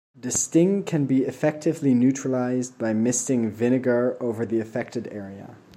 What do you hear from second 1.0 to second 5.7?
be effectively neutralized by misting vinegar over the affected area.